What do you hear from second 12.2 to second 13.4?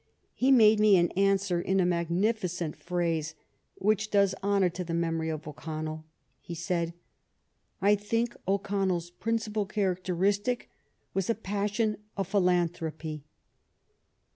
philanthropy."